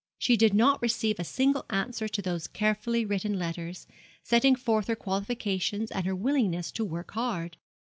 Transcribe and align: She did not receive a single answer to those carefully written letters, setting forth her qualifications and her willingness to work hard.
She 0.17 0.35
did 0.35 0.55
not 0.55 0.81
receive 0.81 1.19
a 1.19 1.23
single 1.23 1.63
answer 1.69 2.07
to 2.07 2.23
those 2.23 2.47
carefully 2.47 3.05
written 3.05 3.37
letters, 3.37 3.85
setting 4.23 4.55
forth 4.55 4.87
her 4.87 4.95
qualifications 4.95 5.91
and 5.91 6.07
her 6.07 6.15
willingness 6.15 6.71
to 6.71 6.83
work 6.83 7.11
hard. 7.11 7.57